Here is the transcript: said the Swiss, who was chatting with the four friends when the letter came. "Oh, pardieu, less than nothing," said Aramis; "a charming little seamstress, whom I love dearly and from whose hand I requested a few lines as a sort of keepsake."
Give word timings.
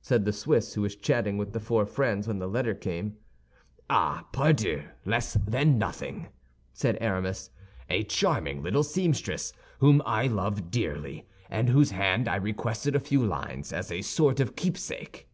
said 0.00 0.24
the 0.24 0.32
Swiss, 0.32 0.72
who 0.72 0.80
was 0.80 0.96
chatting 0.96 1.36
with 1.36 1.52
the 1.52 1.60
four 1.60 1.84
friends 1.84 2.26
when 2.26 2.38
the 2.38 2.46
letter 2.46 2.74
came. 2.74 3.18
"Oh, 3.90 4.22
pardieu, 4.32 4.84
less 5.04 5.34
than 5.34 5.76
nothing," 5.76 6.28
said 6.72 6.96
Aramis; 7.02 7.50
"a 7.90 8.02
charming 8.04 8.62
little 8.62 8.82
seamstress, 8.82 9.52
whom 9.80 10.00
I 10.06 10.26
love 10.26 10.70
dearly 10.70 11.28
and 11.50 11.68
from 11.68 11.74
whose 11.74 11.90
hand 11.90 12.28
I 12.28 12.36
requested 12.36 12.96
a 12.96 12.98
few 12.98 13.22
lines 13.22 13.70
as 13.70 13.92
a 13.92 14.00
sort 14.00 14.40
of 14.40 14.56
keepsake." 14.56 15.28